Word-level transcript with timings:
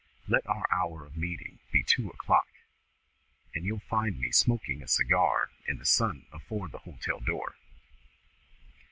Let 0.27 0.47
our 0.47 0.65
hour 0.73 1.05
of 1.05 1.15
meeting 1.15 1.59
be 1.71 1.83
two 1.83 2.09
o'clock, 2.09 2.47
and 3.53 3.63
you'll 3.67 3.81
find 3.87 4.19
me 4.19 4.31
smoking 4.31 4.81
a 4.81 4.87
cigar 4.87 5.51
in 5.67 5.77
the 5.77 5.85
sun 5.85 6.25
afore 6.31 6.69
the 6.69 6.79
hotel 6.79 7.19
door. 7.19 7.55